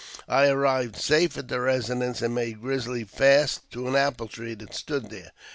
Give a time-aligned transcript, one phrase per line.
[0.27, 4.73] I arrived safe at the residence, and made Grizzly fast to an apple tree that
[4.73, 5.31] stood there.